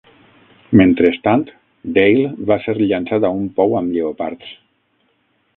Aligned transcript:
Mentrestant, 0.79 1.43
Dale 1.99 2.31
va 2.53 2.59
ser 2.65 2.77
llançat 2.81 3.29
a 3.31 3.35
un 3.43 3.47
pou 3.61 3.79
amb 3.81 3.97
lleopards. 3.99 4.51